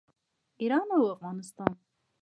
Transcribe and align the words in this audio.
ایران 0.61 0.87
او 0.97 1.03
افغانستان. 1.13 1.73